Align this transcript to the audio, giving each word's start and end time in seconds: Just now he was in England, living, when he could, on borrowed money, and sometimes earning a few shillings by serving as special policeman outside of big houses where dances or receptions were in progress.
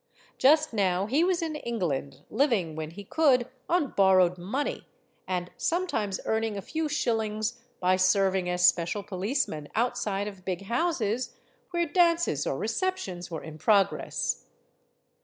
Just 0.39 0.73
now 0.73 1.05
he 1.05 1.23
was 1.23 1.43
in 1.43 1.55
England, 1.57 2.23
living, 2.31 2.75
when 2.75 2.89
he 2.89 3.03
could, 3.03 3.47
on 3.69 3.91
borrowed 3.91 4.35
money, 4.39 4.87
and 5.27 5.51
sometimes 5.57 6.19
earning 6.25 6.57
a 6.57 6.61
few 6.63 6.89
shillings 6.89 7.61
by 7.79 7.97
serving 7.97 8.49
as 8.49 8.67
special 8.67 9.03
policeman 9.03 9.67
outside 9.75 10.27
of 10.27 10.43
big 10.43 10.63
houses 10.63 11.35
where 11.69 11.85
dances 11.85 12.47
or 12.47 12.57
receptions 12.57 13.29
were 13.29 13.43
in 13.43 13.59
progress. 13.59 14.47